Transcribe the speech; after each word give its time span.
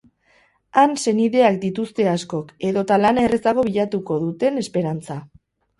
Han 0.83 0.95
senideak 1.03 1.59
dituzte 1.67 2.09
askok, 2.15 2.51
edota 2.71 3.01
lana 3.05 3.29
errezago 3.29 3.69
bilatuko 3.71 4.23
duten 4.27 4.63
esperantza. 4.65 5.25